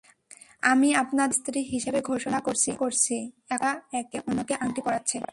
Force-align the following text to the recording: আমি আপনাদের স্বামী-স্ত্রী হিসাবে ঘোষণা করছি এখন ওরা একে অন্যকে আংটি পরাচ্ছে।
আমি 0.63 0.95
আপনাদের 0.95 1.33
স্বামী-স্ত্রী 1.33 1.61
হিসাবে 1.63 2.01
ঘোষণা 2.01 2.39
করছি 2.39 2.69
এখন 2.71 2.91
ওরা 3.51 3.71
একে 3.93 4.19
অন্যকে 4.19 4.53
আংটি 4.55 4.81
পরাচ্ছে। 4.81 5.17